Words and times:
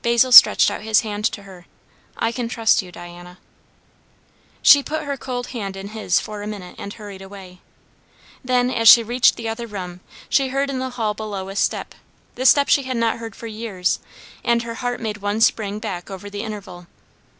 Basil 0.00 0.30
stretched 0.30 0.70
out 0.70 0.82
his 0.82 1.00
hand 1.00 1.24
to 1.24 1.42
her. 1.42 1.66
"I 2.16 2.30
can 2.30 2.46
trust 2.48 2.82
you, 2.82 2.92
Diana." 2.92 3.38
She 4.62 4.80
put 4.80 5.02
her 5.02 5.16
cold 5.16 5.48
hand 5.48 5.74
in 5.76 5.88
his 5.88 6.20
for 6.20 6.40
a 6.40 6.46
minute 6.46 6.76
and 6.78 6.92
hurried 6.94 7.20
away. 7.20 7.58
Then, 8.44 8.70
as 8.70 8.86
she 8.88 9.02
reached 9.02 9.34
the 9.34 9.48
other 9.48 9.66
room, 9.66 9.98
she 10.28 10.50
heard 10.50 10.70
in 10.70 10.78
the 10.78 10.90
hall 10.90 11.14
below 11.14 11.48
a 11.48 11.56
step, 11.56 11.96
the 12.36 12.46
step 12.46 12.68
she 12.68 12.84
had 12.84 12.96
not 12.96 13.18
heard 13.18 13.34
for 13.34 13.48
years; 13.48 13.98
and 14.44 14.62
her 14.62 14.74
heart 14.74 15.00
made 15.00 15.16
one 15.16 15.40
spring 15.40 15.80
back 15.80 16.12
over 16.12 16.30
the 16.30 16.42
interval. 16.42 16.86